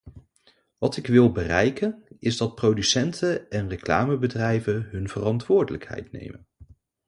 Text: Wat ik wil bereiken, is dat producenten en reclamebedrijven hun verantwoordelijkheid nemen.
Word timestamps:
Wat 0.77 0.97
ik 0.97 1.07
wil 1.07 1.31
bereiken, 1.31 2.03
is 2.19 2.37
dat 2.37 2.55
producenten 2.55 3.49
en 3.49 3.69
reclamebedrijven 3.69 4.81
hun 4.89 5.09
verantwoordelijkheid 5.09 6.11
nemen. 6.11 6.47